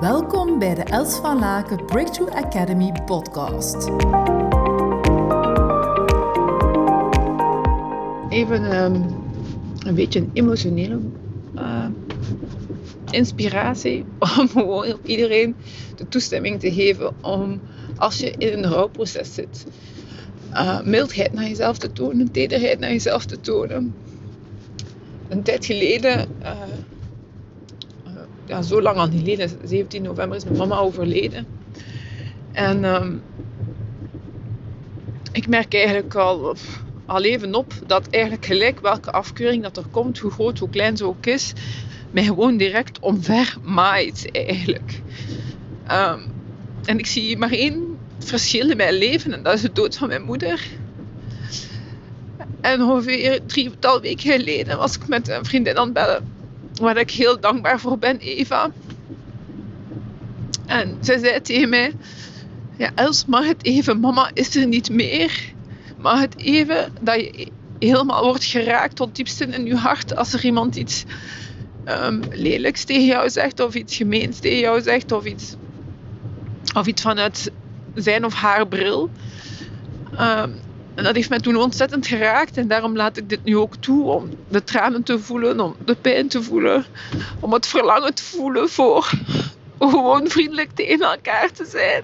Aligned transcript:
Welkom 0.00 0.58
bij 0.58 0.74
de 0.74 0.82
Els 0.82 1.16
van 1.16 1.38
Laken 1.38 1.84
Breakthrough 1.84 2.36
Academy 2.36 2.92
podcast. 3.04 3.90
Even 8.28 8.70
ehm, 8.70 9.02
een 9.78 9.94
beetje 9.94 10.18
een 10.18 10.30
emotionele 10.32 11.00
uh, 11.54 11.86
inspiratie 13.10 14.04
om 14.38 14.48
gewoon 14.48 14.98
iedereen 15.04 15.56
de 15.96 16.08
toestemming 16.08 16.60
te 16.60 16.72
geven 16.72 17.24
om 17.24 17.60
als 17.96 18.18
je 18.18 18.30
in 18.30 18.52
een 18.52 18.70
rouwproces 18.70 19.34
zit, 19.34 19.66
uh, 20.52 20.80
mildheid 20.82 21.32
naar 21.32 21.48
jezelf 21.48 21.78
te 21.78 21.92
tonen, 21.92 22.30
tederheid 22.30 22.78
naar 22.78 22.90
jezelf 22.90 23.24
te 23.24 23.40
tonen. 23.40 23.94
Een 25.28 25.42
tijd 25.42 25.64
geleden 25.64 26.28
uh, 26.42 26.50
ja, 28.48 28.62
zo 28.62 28.82
lang 28.82 28.96
al 28.96 29.08
geleden, 29.08 29.50
17 29.64 30.02
november 30.02 30.36
is 30.36 30.44
mijn 30.44 30.56
mama 30.56 30.78
overleden. 30.78 31.46
En 32.52 32.84
um, 32.84 33.22
ik 35.32 35.48
merk 35.48 35.74
eigenlijk 35.74 36.14
al, 36.14 36.56
al 37.06 37.22
even 37.22 37.54
op 37.54 37.72
dat 37.86 38.08
eigenlijk 38.08 38.46
gelijk 38.46 38.80
welke 38.80 39.10
afkeuring 39.10 39.62
dat 39.62 39.76
er 39.76 39.86
komt, 39.90 40.18
hoe 40.18 40.30
groot, 40.30 40.58
hoe 40.58 40.70
klein 40.70 40.96
ze 40.96 41.04
ook 41.04 41.26
is, 41.26 41.52
mij 42.10 42.24
gewoon 42.24 42.56
direct 42.56 42.98
omver 42.98 43.56
maait 43.62 44.30
eigenlijk. 44.32 45.00
Um, 45.90 46.36
en 46.84 46.98
ik 46.98 47.06
zie 47.06 47.38
maar 47.38 47.52
één 47.52 47.98
verschil 48.18 48.70
in 48.70 48.76
mijn 48.76 48.94
leven 48.94 49.32
en 49.32 49.42
dat 49.42 49.54
is 49.54 49.60
de 49.60 49.72
dood 49.72 49.96
van 49.96 50.08
mijn 50.08 50.22
moeder. 50.22 50.66
En 52.60 52.82
ongeveer 52.82 53.40
drietal 53.46 54.00
weken 54.00 54.30
geleden 54.30 54.78
was 54.78 54.96
ik 54.96 55.08
met 55.08 55.28
een 55.28 55.44
vriendin 55.44 55.76
aan 55.76 55.84
het 55.84 55.92
bellen 55.92 56.37
waar 56.74 56.96
ik 56.96 57.10
heel 57.10 57.40
dankbaar 57.40 57.80
voor 57.80 57.98
ben, 57.98 58.18
Eva. 58.18 58.70
En 60.66 60.96
zij 61.00 61.18
zei 61.18 61.40
tegen 61.40 61.68
mij: 61.68 61.94
Ja, 62.76 62.90
Els, 62.94 63.24
mag 63.24 63.46
het 63.46 63.64
even, 63.64 64.00
mama 64.00 64.30
is 64.34 64.56
er 64.56 64.66
niet 64.66 64.90
meer. 64.90 65.52
Mag 65.98 66.20
het 66.20 66.36
even 66.36 66.92
dat 67.00 67.14
je 67.20 67.48
helemaal 67.78 68.24
wordt 68.24 68.44
geraakt 68.44 68.96
tot 68.96 69.16
diepste 69.16 69.44
in 69.44 69.64
je 69.64 69.76
hart 69.76 70.16
als 70.16 70.32
er 70.32 70.44
iemand 70.44 70.76
iets 70.76 71.04
um, 71.88 72.20
lelijks 72.30 72.84
tegen 72.84 73.06
jou 73.06 73.30
zegt, 73.30 73.60
of 73.60 73.74
iets 73.74 73.96
gemeens 73.96 74.38
tegen 74.38 74.58
jou 74.58 74.82
zegt, 74.82 75.12
of 75.12 75.24
iets, 75.24 75.54
of 76.74 76.86
iets 76.86 77.02
vanuit 77.02 77.50
zijn 77.94 78.24
of 78.24 78.34
haar 78.34 78.66
bril. 78.68 79.10
Um, 80.20 80.54
en 80.98 81.04
dat 81.04 81.14
heeft 81.14 81.28
mij 81.28 81.38
toen 81.38 81.56
ontzettend 81.56 82.06
geraakt. 82.06 82.56
En 82.56 82.68
daarom 82.68 82.96
laat 82.96 83.16
ik 83.16 83.28
dit 83.28 83.44
nu 83.44 83.56
ook 83.56 83.76
toe. 83.76 84.10
Om 84.10 84.28
de 84.48 84.64
tranen 84.64 85.02
te 85.02 85.18
voelen, 85.18 85.60
om 85.60 85.76
de 85.84 85.94
pijn 85.94 86.28
te 86.28 86.42
voelen. 86.42 86.84
Om 87.40 87.52
het 87.52 87.66
verlangen 87.66 88.14
te 88.14 88.22
voelen 88.22 88.68
voor 88.68 89.10
gewoon 89.78 90.28
vriendelijk 90.28 90.70
tegen 90.74 91.00
elkaar 91.00 91.50
te 91.52 91.64
zijn. 91.64 92.02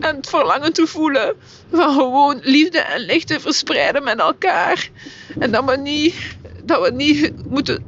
En 0.00 0.16
het 0.16 0.28
verlangen 0.28 0.72
te 0.72 0.86
voelen 0.86 1.34
van 1.70 1.94
gewoon 1.94 2.38
liefde 2.42 2.78
en 2.78 3.00
licht 3.00 3.26
te 3.26 3.40
verspreiden 3.40 4.04
met 4.04 4.18
elkaar. 4.18 4.90
En 5.38 5.50
dat 5.50 5.64
we 5.64 5.76
niet, 5.76 6.36
dat 6.62 6.82
we 6.82 6.90
niet 6.90 7.32
moeten 7.48 7.84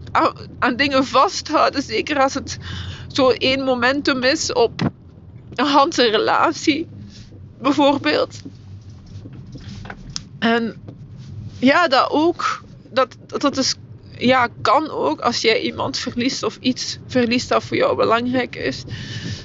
aan, 0.59 0.77
dingen 0.77 1.05
vasthouden. 1.05 1.83
Zeker 1.83 2.21
als 2.21 2.35
het 2.35 2.59
zo 3.13 3.29
één 3.29 3.65
momentum 3.65 4.23
is 4.23 4.53
op 4.53 4.81
een 5.55 5.67
hele 5.67 6.11
relatie. 6.11 6.89
Bijvoorbeeld. 7.61 8.41
En 10.55 10.75
ja, 11.59 11.89
dat 11.89 12.11
ook. 12.11 12.63
Dat, 12.91 13.17
dat, 13.27 13.57
is, 13.57 13.75
ja, 14.19 14.49
kan 14.61 14.91
ook 14.91 15.21
als 15.21 15.41
jij 15.41 15.61
iemand 15.61 15.99
verliest 15.99 16.43
of 16.43 16.57
iets 16.61 16.99
verliest 17.07 17.49
dat 17.49 17.65
voor 17.65 17.77
jou 17.77 17.97
belangrijk 17.97 18.57
is. 18.57 18.85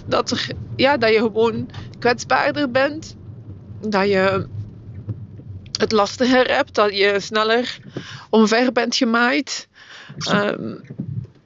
Dat, 0.06 0.32
er, 0.32 0.48
ja, 0.76 0.98
dat 0.98 1.10
je 1.10 1.18
gewoon 1.18 1.70
kwetsbaarder 2.00 2.72
bent. 2.72 3.16
Dat 3.82 4.08
je 4.10 4.48
het 5.72 5.92
lastiger 5.92 6.56
hebt. 6.56 6.76
Dat 6.76 6.98
je 6.98 7.20
sneller 7.20 7.80
omver 8.30 8.72
bent 8.72 8.96
gemaaid. 8.96 9.68
Um, 10.32 10.82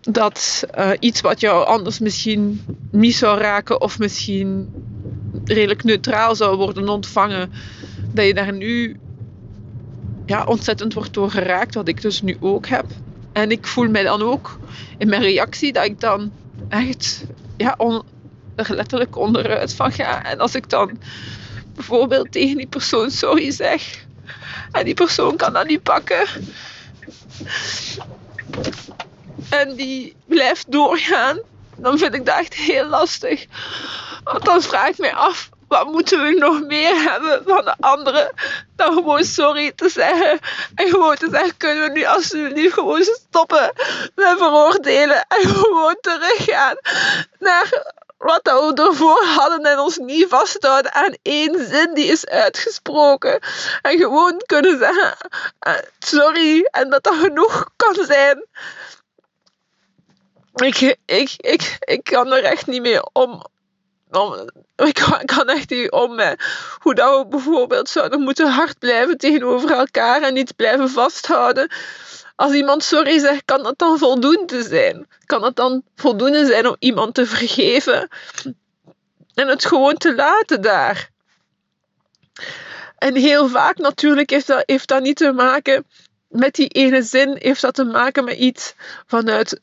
dat 0.02 0.64
uh, 0.78 0.92
iets 1.00 1.22
wat 1.22 1.40
jou 1.40 1.66
anders 1.66 2.00
misschien 2.00 2.66
niet 2.92 3.16
zou 3.16 3.40
raken 3.40 3.81
of 3.81 4.00
misschien 4.00 4.70
redelijk 5.46 5.84
neutraal 5.84 6.36
zou 6.36 6.58
worden 6.58 6.90
ontvangen, 6.90 7.52
dat 8.14 8.26
je 8.26 8.34
daar 8.34 8.54
nu 8.54 9.00
ja, 10.28 10.44
ontzettend 10.44 10.94
wordt 10.94 11.14
door 11.14 11.32
geraakt, 11.32 11.74
wat 11.74 11.88
ik 11.88 12.02
dus 12.02 12.22
nu 12.22 12.38
ook 12.40 12.68
heb. 12.68 12.86
En 13.34 13.52
ik 13.52 13.68
voel 13.68 13.90
mij 13.90 14.04
dan 14.04 14.22
ook 14.22 14.60
in 14.98 15.10
mijn 15.10 15.22
reactie 15.22 15.74
dat 15.74 15.86
ik 15.86 16.00
dan 16.00 16.32
echt 16.70 17.24
ja, 17.58 17.74
on, 17.78 18.04
er 18.56 18.76
letterlijk 18.76 19.18
onderuit 19.18 19.74
van 19.74 19.92
ga. 19.92 20.24
En 20.24 20.40
als 20.40 20.56
ik 20.56 20.70
dan 20.70 21.00
bijvoorbeeld 21.76 22.32
tegen 22.32 22.58
die 22.58 22.68
persoon 22.68 23.12
sorry 23.12 23.52
zeg 23.52 24.06
en 24.72 24.86
die 24.86 24.94
persoon 24.94 25.36
kan 25.36 25.54
dat 25.54 25.68
niet 25.68 25.84
pakken 25.84 26.28
en 29.50 29.76
die 29.76 30.16
blijft 30.26 30.72
doorgaan, 30.72 31.40
dan 31.76 31.98
vind 31.98 32.14
ik 32.14 32.26
dat 32.26 32.38
echt 32.38 32.54
heel 32.54 32.88
lastig. 32.88 33.46
Want 34.24 34.46
dan 34.46 34.62
vraag 34.62 34.88
ik 34.88 34.98
mij 34.98 35.14
af 35.14 35.50
wat 35.68 35.92
moeten 35.92 36.24
we 36.24 36.32
nog 36.32 36.62
meer 36.62 36.96
hebben 37.12 37.44
van 37.46 37.66
de 37.66 37.76
anderen 37.80 38.34
dan 38.76 38.94
gewoon 38.94 39.24
sorry 39.24 39.72
te 39.72 39.90
zeggen. 39.90 40.40
En 40.76 40.90
gewoon 40.90 41.16
te 41.16 41.28
zeggen, 41.32 41.58
kunnen 41.58 41.84
we 41.84 41.90
nu 41.90 42.06
alsjeblieft 42.06 42.74
gewoon 42.74 43.04
stoppen 43.04 43.72
met 44.16 44.38
veroordelen 44.38 45.26
en 45.28 45.50
gewoon 45.50 45.98
teruggaan 46.02 46.78
naar 47.40 47.96
wat 48.18 48.42
we 48.44 48.84
ervoor 48.84 49.24
hadden 49.26 49.64
en 49.64 49.80
ons 49.80 49.98
niet 49.98 50.26
vasthouden 50.30 50.94
aan 50.94 51.16
één 51.22 51.68
zin 51.68 51.94
die 51.94 52.06
is 52.06 52.26
uitgesproken. 52.26 53.40
En 53.82 53.98
gewoon 53.98 54.42
kunnen 54.46 54.78
zeggen, 54.78 55.18
eh, 55.60 55.74
sorry, 56.00 56.68
en 56.72 56.90
dat 56.90 57.04
dat 57.04 57.16
genoeg 57.16 57.70
kan 57.76 58.06
zijn. 58.06 58.46
Ik, 60.56 60.98
ik, 61.06 61.34
ik, 61.38 61.78
ik 61.80 62.04
kan 62.04 62.34
er 62.34 62.44
echt 62.44 62.68
niet 62.68 62.82
meer 62.82 63.08
om 63.14 63.46
ik 64.75 65.03
kan 65.25 65.47
echt 65.47 65.69
niet 65.69 65.91
om 65.91 66.19
hoe 66.79 66.95
dat 66.95 67.18
we 67.18 67.28
bijvoorbeeld 67.29 67.90
zouden 67.90 68.22
moeten 68.22 68.51
hard 68.51 68.79
blijven 68.79 69.18
tegenover 69.18 69.72
elkaar 69.72 70.22
en 70.22 70.34
niet 70.34 70.56
blijven 70.56 70.90
vasthouden. 70.90 71.72
Als 72.35 72.53
iemand 72.53 72.84
sorry 72.84 73.19
zegt, 73.19 73.41
kan 73.45 73.63
dat 73.63 73.78
dan 73.78 73.97
voldoende 73.97 74.63
zijn? 74.63 75.07
Kan 75.25 75.44
het 75.44 75.56
dan 75.56 75.84
voldoende 75.95 76.45
zijn 76.45 76.68
om 76.68 76.75
iemand 76.79 77.13
te 77.13 77.25
vergeven 77.25 78.07
en 79.34 79.47
het 79.47 79.66
gewoon 79.66 79.97
te 79.97 80.16
laten 80.16 80.62
daar? 80.62 81.09
En 82.97 83.16
heel 83.16 83.47
vaak 83.47 83.78
natuurlijk 83.78 84.29
heeft 84.29 84.47
dat, 84.47 84.63
heeft 84.66 84.88
dat 84.88 85.01
niet 85.01 85.18
te 85.18 85.31
maken 85.31 85.85
met 86.28 86.56
die 86.56 86.68
ene 86.68 87.01
zin, 87.01 87.35
heeft 87.39 87.62
dat 87.62 87.74
te 87.74 87.84
maken 87.84 88.24
met 88.24 88.38
iets 88.38 88.74
vanuit 89.06 89.59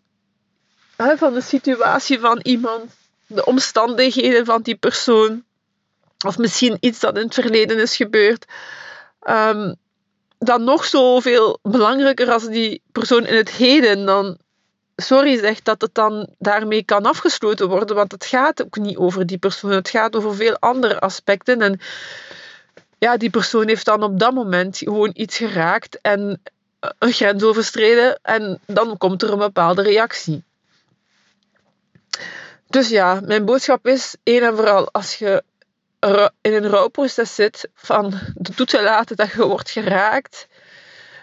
van 0.97 1.35
de 1.35 1.41
situatie 1.41 2.19
van 2.19 2.41
iemand 2.43 2.93
de 3.35 3.45
omstandigheden 3.45 4.45
van 4.45 4.63
die 4.63 4.77
persoon, 4.77 5.45
of 6.27 6.39
misschien 6.39 6.77
iets 6.81 7.01
dat 7.01 7.17
in 7.17 7.25
het 7.25 7.35
verleden 7.35 7.79
is 7.79 7.97
gebeurd, 7.97 8.45
um, 9.29 9.75
dan 10.39 10.65
nog 10.65 10.85
zoveel 10.85 11.59
belangrijker 11.63 12.31
als 12.31 12.49
die 12.49 12.83
persoon 12.93 13.27
in 13.27 13.37
het 13.37 13.51
heden 13.51 14.07
dan 14.07 14.39
sorry 14.97 15.39
zegt 15.39 15.65
dat 15.65 15.81
het 15.81 15.95
dan 15.95 16.29
daarmee 16.39 16.83
kan 16.83 17.07
afgesloten 17.07 17.69
worden, 17.69 17.97
want 17.97 18.13
het 18.13 18.27
gaat 18.27 18.63
ook 18.65 18.77
niet 18.77 18.97
over 18.97 19.27
die 19.27 19.39
persoon, 19.39 19.71
het 19.71 19.89
gaat 19.89 20.17
over 20.17 20.35
veel 20.35 20.57
andere 20.59 21.01
aspecten. 21.01 21.61
En 21.61 21.81
ja, 22.99 23.17
die 23.17 23.31
persoon 23.31 23.69
heeft 23.69 23.85
dan 23.85 24.03
op 24.03 24.19
dat 24.19 24.35
moment 24.35 24.79
gewoon 24.79 25.11
iets 25.15 25.37
geraakt 25.37 25.99
en 26.01 26.41
een 26.99 27.13
grens 27.13 27.43
overstreden. 27.43 28.19
En 28.23 28.61
dan 28.67 28.99
komt 28.99 29.23
er 29.23 29.33
een 29.33 29.39
bepaalde 29.39 29.83
reactie. 29.83 30.43
Dus 32.75 32.89
ja, 32.89 33.21
mijn 33.25 33.45
boodschap 33.45 33.87
is 33.87 34.17
één 34.23 34.43
en 34.43 34.57
vooral 34.57 34.93
als 34.93 35.15
je 35.15 35.43
in 36.41 36.53
een 36.53 36.69
rouwproces 36.69 37.35
zit, 37.35 37.69
van 37.75 38.15
toe 38.57 38.67
te 38.67 38.83
laten 38.83 39.17
dat 39.17 39.31
je 39.31 39.47
wordt 39.47 39.71
geraakt. 39.71 40.49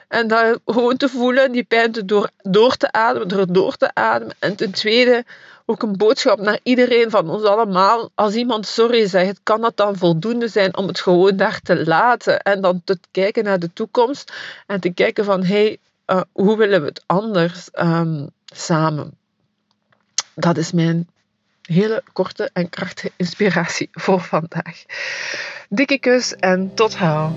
En 0.07 0.27
dat 0.27 0.59
gewoon 0.65 0.97
te 0.97 1.09
voelen, 1.09 1.51
die 1.51 1.63
pijn 1.63 1.91
door, 1.91 2.29
door 2.41 2.77
te 2.77 2.91
ademen, 2.91 3.27
door 3.27 3.53
door 3.53 3.75
te 3.75 3.93
ademen. 3.93 4.35
En 4.39 4.55
ten 4.55 4.71
tweede 4.71 5.25
ook 5.65 5.83
een 5.83 5.97
boodschap 5.97 6.39
naar 6.39 6.59
iedereen 6.63 7.09
van 7.09 7.29
ons 7.29 7.43
allemaal. 7.43 8.09
Als 8.15 8.33
iemand 8.33 8.67
sorry 8.67 9.07
zegt, 9.07 9.39
kan 9.43 9.61
dat 9.61 9.77
dan 9.77 9.97
voldoende 9.97 10.47
zijn 10.47 10.77
om 10.77 10.87
het 10.87 10.99
gewoon 10.99 11.37
daar 11.37 11.59
te 11.61 11.85
laten. 11.85 12.41
En 12.41 12.61
dan 12.61 12.81
te 12.83 12.99
kijken 13.11 13.43
naar 13.43 13.59
de 13.59 13.73
toekomst. 13.73 14.33
En 14.67 14.79
te 14.79 14.93
kijken 14.93 15.25
van, 15.25 15.43
hé, 15.43 15.63
hey, 15.63 15.77
uh, 16.07 16.21
hoe 16.31 16.57
willen 16.57 16.81
we 16.81 16.87
het 16.87 17.03
anders 17.05 17.69
um, 17.73 18.29
samen? 18.45 19.17
Dat 20.35 20.57
is 20.57 20.71
mijn 20.71 21.07
hele 21.61 22.03
korte 22.13 22.49
en 22.53 22.69
krachtige 22.69 23.11
inspiratie 23.17 23.89
voor 23.91 24.21
vandaag. 24.21 24.83
Dikke 25.69 25.99
kus 25.99 26.35
en 26.35 26.71
tot 26.73 26.95
hou. 26.95 27.31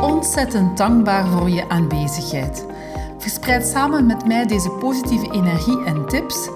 Ontzettend 0.00 0.76
dankbaar 0.76 1.26
voor 1.26 1.48
je 1.48 1.68
aanwezigheid. 1.68 2.66
Verspreid 3.18 3.66
samen 3.66 4.06
met 4.06 4.26
mij 4.26 4.46
deze 4.46 4.70
positieve 4.70 5.32
energie 5.32 5.84
en 5.84 6.06
tips 6.06 6.48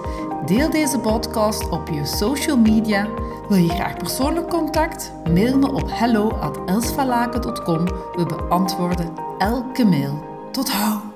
Deel 0.49 0.71
deze 0.71 0.99
podcast 0.99 1.69
op 1.69 1.89
je 1.89 2.07
social 2.07 2.57
media. 2.57 3.09
Wil 3.49 3.59
je 3.59 3.69
graag 3.69 3.97
persoonlijk 3.97 4.49
contact? 4.49 5.13
Mail 5.25 5.59
me 5.59 5.73
op 5.73 5.91
hello@elsvalaken.com. 5.91 7.85
We 7.85 8.27
beantwoorden 8.27 9.13
elke 9.39 9.85
mail. 9.85 10.25
Tot 10.53 10.71
hou! 10.71 11.08